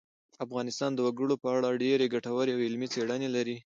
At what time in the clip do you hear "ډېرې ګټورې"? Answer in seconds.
1.83-2.51